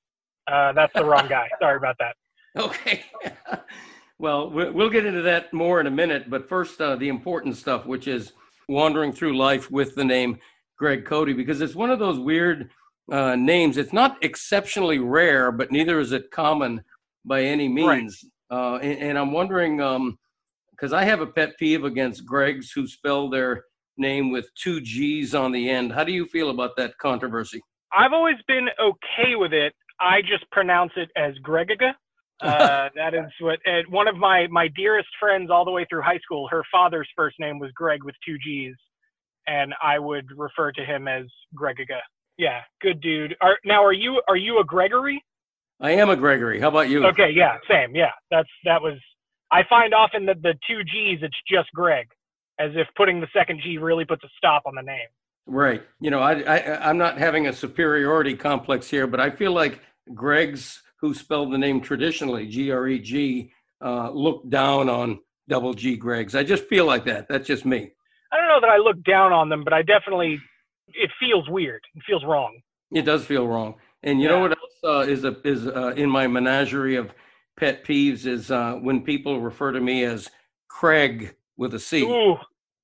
[0.50, 1.48] Uh, that's the wrong guy.
[1.60, 2.14] Sorry about that.
[2.56, 3.04] Okay.
[4.18, 7.56] well, we- we'll get into that more in a minute, but first, uh, the important
[7.56, 8.32] stuff, which is
[8.68, 10.36] wandering through life with the name
[10.76, 12.70] Greg Cody, because it's one of those weird
[13.10, 13.76] uh, names.
[13.76, 16.82] It's not exceptionally rare, but neither is it common
[17.24, 18.02] by any Right.
[18.02, 18.24] means.
[18.50, 19.76] Uh, and, and I'm wondering,
[20.70, 23.64] because I have a pet peeve against Gregs who spell their
[23.96, 25.92] name with two G's on the end.
[25.92, 27.60] How do you feel about that controversy?
[27.92, 29.74] I've always been okay with it.
[30.00, 31.92] I just pronounce it as Gregiga.
[32.42, 33.58] Uh, that is what
[33.90, 36.48] one of my my dearest friends all the way through high school.
[36.48, 38.74] Her father's first name was Greg with two G's,
[39.46, 42.00] and I would refer to him as Gregiga.
[42.40, 43.36] Yeah, good dude.
[43.42, 45.22] Are, now, are you are you a Gregory?
[45.78, 46.58] I am a Gregory.
[46.58, 47.04] How about you?
[47.08, 47.94] Okay, yeah, same.
[47.94, 48.98] Yeah, that's that was.
[49.52, 52.06] I find often that the two G's it's just Greg,
[52.58, 55.08] as if putting the second G really puts a stop on the name.
[55.44, 55.82] Right.
[56.00, 59.82] You know, I, I I'm not having a superiority complex here, but I feel like
[60.14, 63.52] Greg's, who spelled the name traditionally G R E G,
[63.84, 66.34] uh, look down on double G Greg's.
[66.34, 67.28] I just feel like that.
[67.28, 67.92] That's just me.
[68.32, 70.40] I don't know that I look down on them, but I definitely
[70.94, 71.82] it feels weird.
[71.94, 72.60] It feels wrong.
[72.92, 73.76] It does feel wrong.
[74.02, 77.12] And you know what else uh, is a, is uh, in my menagerie of
[77.58, 80.28] pet peeves is uh, when people refer to me as
[80.68, 82.02] Craig with a C.
[82.02, 82.36] Ooh,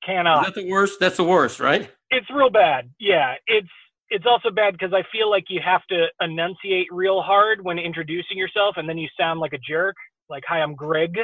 [0.04, 0.44] cannot.
[0.44, 1.00] that the worst?
[1.00, 1.90] That's the worst, right?
[2.10, 2.90] it's real bad.
[2.98, 3.68] Yeah, it's
[4.08, 8.38] it's also bad because I feel like you have to enunciate real hard when introducing
[8.38, 9.96] yourself, and then you sound like a jerk.
[10.28, 11.16] Like, "Hi, I'm Greg,"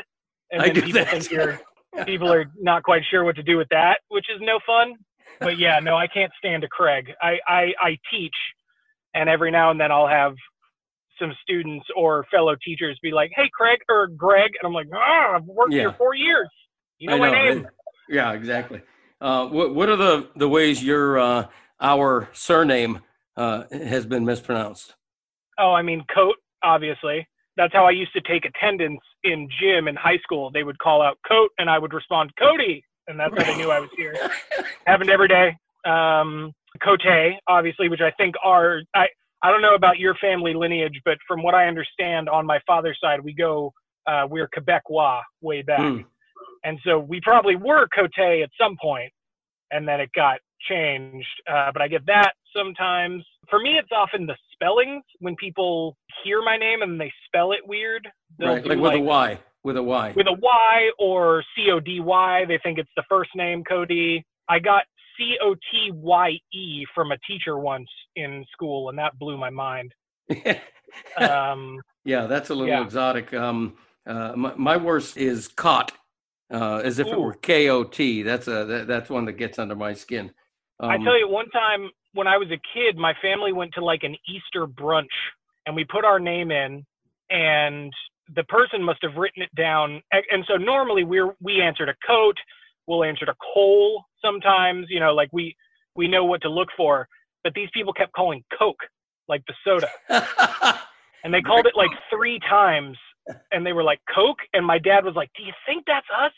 [0.50, 1.10] and I then do people that.
[1.10, 1.60] think you're
[2.04, 4.94] people are not quite sure what to do with that, which is no fun.
[5.40, 7.10] But yeah, no, I can't stand a Craig.
[7.20, 8.34] I I, I teach,
[9.14, 10.34] and every now and then I'll have
[11.18, 15.36] some students or fellow teachers be like, "Hey, Craig or Greg," and I'm like, "Ah,
[15.36, 15.82] I've worked Yeah.
[15.82, 16.48] here four years.
[16.98, 17.68] You know, I my name."
[18.08, 18.82] Yeah, exactly.
[19.20, 21.46] Uh, what what are the the ways your uh,
[21.80, 23.00] our surname
[23.36, 24.94] uh, has been mispronounced?
[25.58, 27.26] Oh, I mean, coat, obviously.
[27.56, 30.50] That's how I used to take attendance in gym in high school.
[30.50, 32.82] They would call out coat, and I would respond, Cody.
[33.08, 34.14] And that's how they knew I was here.
[34.86, 35.56] Happened every day.
[35.84, 37.00] Um, Cote,
[37.48, 39.06] obviously, which I think are, I,
[39.42, 42.98] I don't know about your family lineage, but from what I understand on my father's
[43.00, 43.72] side, we go,
[44.06, 45.80] uh, we're Quebecois way back.
[45.80, 46.00] Hmm.
[46.64, 49.12] And so we probably were Cote at some point,
[49.72, 50.38] and then it got
[50.68, 51.26] changed.
[51.50, 53.24] Uh, but I get that sometimes.
[53.50, 57.60] For me, it's often the spellings when people hear my name and they spell it
[57.66, 58.08] weird.
[58.38, 59.38] Right, do like with a Y.
[59.64, 60.12] With a Y.
[60.16, 62.44] with a Y or C O D Y.
[62.46, 64.24] They think it's the first name, Cody.
[64.48, 64.84] I got
[65.16, 69.50] C O T Y E from a teacher once in school, and that blew my
[69.50, 69.92] mind.
[71.16, 72.82] Um, yeah, that's a little yeah.
[72.84, 73.32] exotic.
[73.32, 75.92] Um, uh, my, my worst is cot,
[76.52, 78.22] uh, as if it were K O T.
[78.22, 80.32] That's a that, that's one that gets under my skin.
[80.86, 83.84] I Um, tell you, one time when I was a kid, my family went to
[83.84, 85.06] like an Easter brunch
[85.66, 86.84] and we put our name in
[87.30, 87.92] and
[88.34, 90.02] the person must have written it down.
[90.30, 92.36] And so normally we're, we answered a coat,
[92.86, 95.56] we'll answer to coal sometimes, you know, like we,
[95.96, 97.06] we know what to look for,
[97.44, 98.80] but these people kept calling Coke,
[99.28, 99.88] like the soda.
[101.24, 102.96] And they called it like three times
[103.52, 104.38] and they were like Coke.
[104.52, 106.32] And my dad was like, do you think that's us?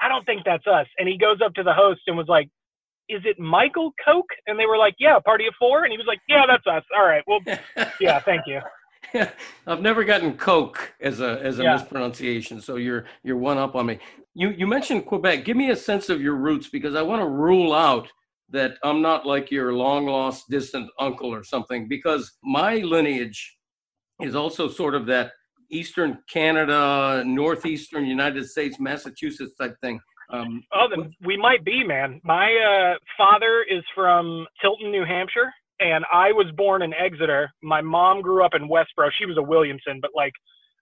[0.00, 0.86] I don't think that's us.
[0.98, 2.48] And he goes up to the host and was like,
[3.08, 4.28] is it Michael Coke?
[4.46, 5.84] And they were like, yeah, party of four.
[5.84, 6.82] And he was like, yeah, that's us.
[6.96, 7.22] All right.
[7.26, 7.40] Well,
[8.00, 8.60] yeah, thank you.
[9.66, 11.72] I've never gotten Coke as a as a Yeah.
[11.74, 13.98] mispronunciation, so you're you're one up on me.
[14.34, 15.44] You you mentioned Quebec.
[15.44, 18.08] Give me a sense of your roots because I want to rule out
[18.50, 23.56] that I'm not like your long lost distant uncle or something because my lineage
[24.20, 25.32] is also sort of that
[25.70, 29.98] eastern Canada, northeastern United States, Massachusetts type thing.
[30.30, 30.86] Um, Oh,
[31.24, 32.20] we might be, man.
[32.24, 37.50] My uh, father is from Tilton, New Hampshire, and I was born in Exeter.
[37.62, 39.10] My mom grew up in Westboro.
[39.18, 40.32] She was a Williamson, but like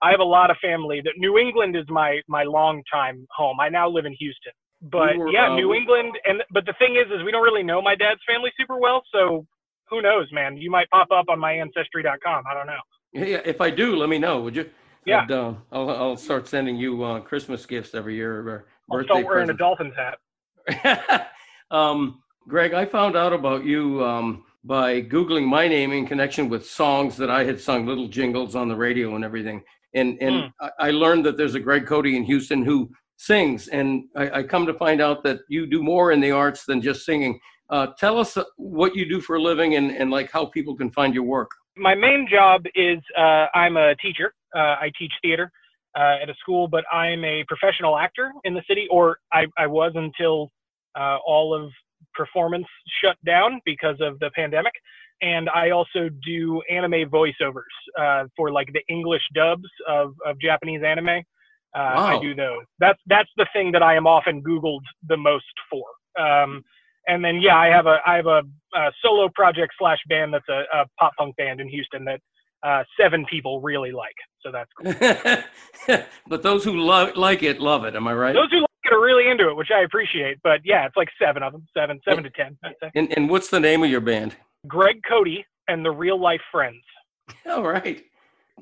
[0.01, 3.59] I have a lot of family that New England is my my long time home.
[3.59, 4.53] I now live in Houston.
[4.81, 7.43] But We were, yeah, uh, New England and but the thing is is we don't
[7.43, 9.45] really know my dad's family super well, so
[9.89, 10.57] who knows, man?
[10.57, 12.43] You might pop up on my ancestry.com.
[12.49, 12.79] I don't know.
[13.13, 14.69] yeah, if I do, let me know, would you?
[15.05, 15.21] Yeah.
[15.21, 19.21] And, uh, I'll I'll start sending you uh, Christmas gifts every year or I'll birthday
[19.21, 19.95] start wearing a presents.
[19.95, 21.31] Dolphins hat.
[21.71, 26.67] um, Greg, I found out about you um, by Googling my name in connection with
[26.67, 29.63] songs that I had sung, little jingles on the radio and everything.
[29.93, 33.67] And, and I, I learned that there's a Greg Cote in Houston who sings.
[33.67, 36.81] And I, I come to find out that you do more in the arts than
[36.81, 37.39] just singing.
[37.69, 40.91] Uh, tell us what you do for a living and, and like how people can
[40.91, 41.51] find your work.
[41.77, 44.33] my main job is uh, I'm a teacher.
[44.55, 45.51] Uh, I teach theater
[45.97, 49.67] uh, at a school, but I'm a professional actor in the city, or I, I
[49.67, 50.51] was until
[50.97, 51.71] uh, all of
[52.13, 52.65] performance
[53.03, 54.73] shut down because of the pandemic.
[55.21, 57.63] And I also do anime voiceovers
[57.99, 61.09] uh, for like the English dubs of, of Japanese anime.
[61.09, 62.17] Uh, Wow.
[62.17, 62.63] I do those.
[62.79, 64.79] That's that's the thing that I am often Googled
[65.09, 65.83] the most for.
[66.17, 66.63] Um,
[67.07, 68.43] and then yeah, I have a I have a,
[68.75, 72.21] a solo project slash band that's a, a pop punk band in Houston that
[72.63, 74.15] uh, seven people really like.
[74.41, 75.97] So that's cool.
[76.27, 77.95] but those who lo- like it love it.
[77.95, 78.33] Am I right?
[78.33, 78.74] Those who like it are
[79.05, 80.39] really into it, which I appreciate.
[80.43, 82.57] But yeah, it's like seven of them, seven, seven to ten.
[82.63, 82.91] I'd say.
[82.95, 84.35] And, and what's the name of your band?
[84.67, 86.83] Greg Cote and the Real Life Friends.
[87.49, 88.03] All right.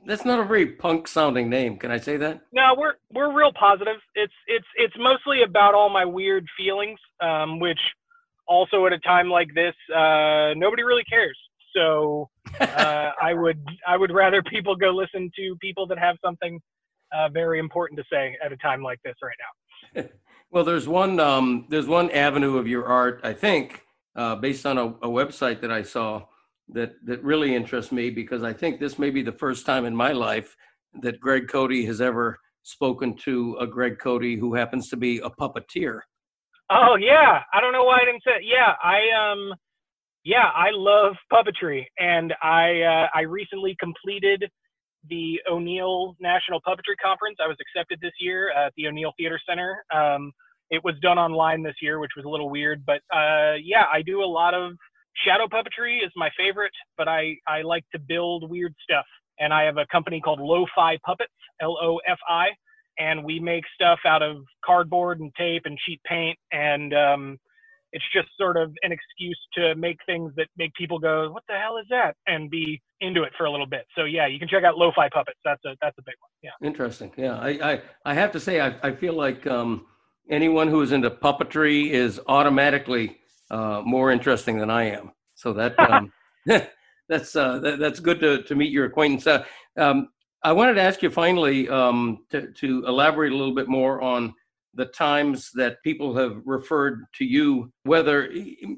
[0.05, 1.77] that's not a very punk sounding name.
[1.77, 2.41] Can I say that?
[2.51, 3.97] No, we're we're real positive.
[4.15, 7.79] It's it's it's mostly about all my weird feelings, um, which
[8.47, 11.37] also at a time like this, uh, nobody really cares.
[11.75, 12.29] So
[12.59, 16.59] uh, I would I would rather people go listen to people that have something
[17.13, 20.03] uh, very important to say at a time like this right now.
[20.53, 23.81] well, there's one um, there's one avenue of your art, I think,
[24.15, 26.25] uh, based on a, a website that I saw
[26.69, 29.95] that that really interests me because I think this may be the first time in
[29.95, 30.55] my life
[31.01, 35.29] that Greg Cote has ever spoken to a Greg Cote who happens to be a
[35.29, 36.01] puppeteer.
[36.69, 38.43] Oh yeah, I don't know why I didn't say.
[38.43, 39.55] Yeah, I um,
[40.23, 44.45] yeah, I love puppetry, and I uh, I recently completed
[45.09, 47.37] the O'Neill National Puppetry Conference.
[47.43, 49.83] I was accepted this year at the O'Neill Theater Center.
[49.91, 50.31] Um,
[50.69, 54.01] it was done online this year, which was a little weird, but uh, yeah, I
[54.01, 54.73] do a lot of
[55.25, 59.05] shadow puppetry is my favorite, but I, I like to build weird stuff.
[59.39, 62.49] And I have a company called Lo-Fi Puppets, L-O-F-I,
[62.99, 66.37] and we make stuff out of cardboard and tape and sheet paint.
[66.51, 67.37] And um,
[67.93, 71.55] it's just sort of an excuse to make things that make people go, "What the
[71.55, 73.85] hell is that?" and be into it for a little bit.
[73.95, 75.39] So yeah, you can check out Lo-Fi Puppets.
[75.43, 76.29] That's a that's a big one.
[76.43, 76.67] Yeah.
[76.67, 77.11] Interesting.
[77.17, 79.85] Yeah, I I, I have to say I, I feel like um,
[80.29, 83.17] anyone who is into puppetry is automatically
[83.51, 85.11] uh, more interesting than I am.
[85.35, 86.11] So that um,
[87.09, 89.27] that's uh, that, that's good to to meet your acquaintance.
[89.27, 89.43] Uh,
[89.77, 90.09] um,
[90.43, 94.33] I wanted to ask you finally um, to to elaborate a little bit more on
[94.75, 98.33] the times that people have referred to you, whether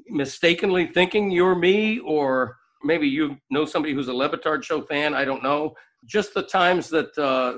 [0.08, 5.14] mistakenly thinking you're me or maybe you know somebody who's a Le Batard show fan.
[5.14, 5.74] I don't know.
[6.04, 7.54] Just the times that uh,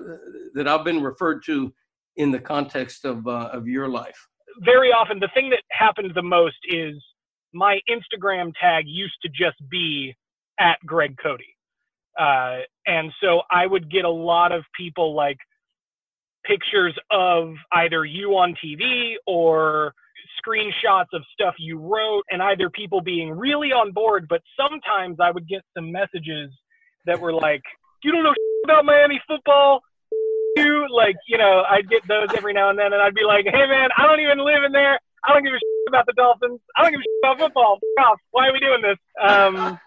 [0.54, 1.72] that I've been referred to
[2.18, 4.28] in the context of uh, of your life?
[4.60, 6.94] Very often the thing that happened the most is
[7.54, 10.14] my Instagram tag used to just be
[10.60, 11.40] at Greg Cote,
[12.18, 15.38] Uh, and so I would get a lot of people like
[16.44, 19.92] pictures of either you on TV or
[20.40, 25.30] screenshots of stuff you wrote, and either people being really on board, but sometimes I
[25.30, 26.50] would get some messages
[27.06, 27.62] that were like,
[28.02, 29.82] You don't know about Miami football
[30.58, 33.46] you like you know I'd get those every now and then, and I'd be like,
[33.46, 34.98] hey man, I don't even live in there.
[35.24, 36.60] I don't give a shit about the Dolphins.
[36.76, 37.78] I don't give a shit about football.
[38.00, 38.18] Off.
[38.30, 38.98] Why are we doing this?
[39.20, 39.78] Um,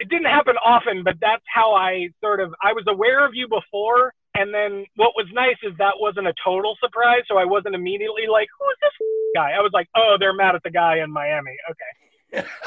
[0.00, 3.48] it didn't happen often, but that's how I sort of I was aware of you
[3.48, 7.74] before, and then what was nice is that wasn't a total surprise, so I wasn't
[7.74, 9.52] immediately like, who is this guy?
[9.52, 11.56] I was like, oh, they're mad at the guy in Miami.
[11.70, 11.99] Okay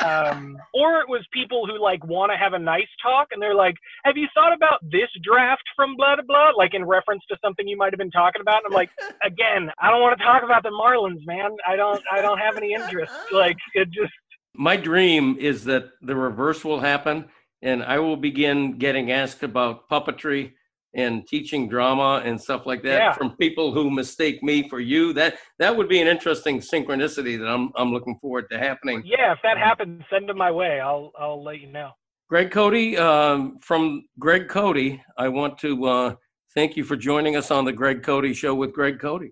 [0.04, 3.56] um, or it was people who like want to have a nice talk and they're
[3.56, 7.38] like, "Have you thought about this draft from blah blah blah?" Like in reference to
[7.44, 8.64] something you might have been talking about.
[8.64, 8.90] And I'm like,
[9.24, 11.52] again, I don't want to talk about the Marlins, man.
[11.68, 12.02] I don't.
[12.12, 13.12] I don't have any interest.
[13.32, 14.14] Like it just.
[14.54, 17.26] My dream is that the reverse will happen,
[17.62, 20.54] and I will begin getting asked about puppetry
[20.96, 23.14] and teaching drama and stuff like that yeah.
[23.14, 25.14] from people who mistake me for you.
[25.14, 29.04] That that would be an interesting synchronicity that I'm I'm looking forward to happening.
[29.06, 30.80] Yeah, if that happens, send them my way.
[30.80, 31.92] I'll I'll let you know.
[32.30, 36.16] Greg Cote, um, from Greg Cote, I want to uh,
[36.56, 39.30] thank you for joining us on the Greg Cote Show with Greg Cote.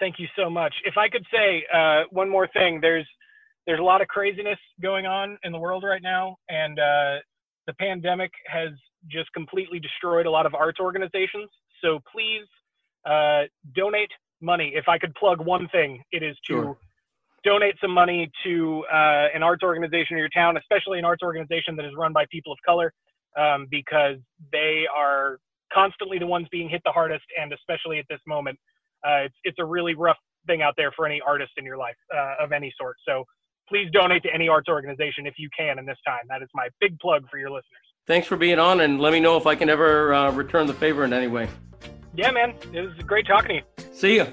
[0.00, 0.74] Thank you so much.
[0.84, 3.06] If I could say uh, one more thing, there's
[3.66, 7.16] there's a lot of craziness going on in the world right now, and uh,
[7.66, 8.70] the pandemic has
[9.08, 11.50] just completely destroyed a lot of arts organizations.
[11.82, 12.46] So please
[13.04, 13.42] uh,
[13.74, 14.72] donate money.
[14.74, 16.76] If I could plug one thing, it is to sure.
[17.44, 21.76] donate some money to uh, an arts organization in your town, especially an arts organization
[21.76, 22.92] that is run by people of color,
[23.38, 24.16] um, because
[24.52, 25.38] they are
[25.72, 28.58] constantly the ones being hit the hardest, and especially at this moment,
[29.06, 31.96] uh, it's it's a really rough thing out there for any artist in your life
[32.14, 32.96] uh, of any sort.
[33.06, 33.24] So
[33.68, 36.22] please donate to any arts organization if you can in this time.
[36.28, 39.20] That is my big plug for your listeners thanks for being on, and let me
[39.20, 41.48] know if I can ever uh, return the favor in any way.
[42.14, 42.54] Yeah, man.
[42.72, 43.94] It was great talking to you.
[43.94, 44.26] See you.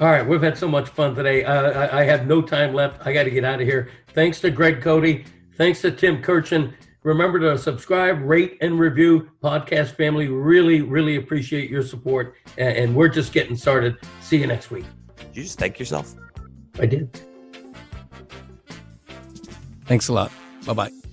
[0.00, 1.44] All right, we've had so much fun today.
[1.44, 3.06] Uh, I, I, have no time left.
[3.06, 3.90] I got to get out of here.
[4.08, 5.24] Thanks to Greg Cote.
[5.56, 6.74] Thanks to Tim Kurkjian.
[7.04, 10.26] Remember to subscribe, rate, and review Podcast Family.
[10.28, 12.34] Really, really appreciate your support.
[12.58, 13.96] And, and we're just getting started.
[14.20, 14.84] See you next week.
[15.16, 16.14] Did you just thank yourself?
[16.80, 17.33] I did.
[19.84, 20.32] Thanks a lot.
[20.66, 21.03] Bye bye.